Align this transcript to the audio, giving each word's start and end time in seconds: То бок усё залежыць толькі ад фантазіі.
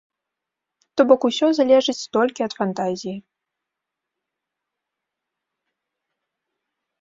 То 0.95 1.01
бок 1.09 1.21
усё 1.29 1.47
залежыць 1.59 2.09
толькі 2.17 2.39
ад 2.47 2.53
фантазіі. 2.61 3.13